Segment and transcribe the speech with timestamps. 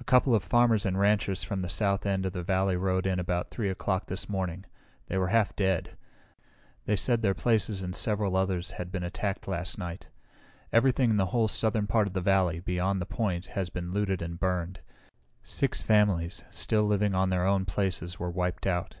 [0.00, 3.18] "A couple of farmers and ranchers from the south end of the valley rode in
[3.18, 4.64] about 3 o'clock this morning.
[5.08, 5.98] They were half dead.
[6.86, 10.08] They said their places and several others had been attacked last night.
[10.72, 14.22] Everything in the whole southern part of the valley, beyond the point, has been looted
[14.22, 14.80] and burned.
[15.42, 18.96] Six families, still living on their own places were wiped out."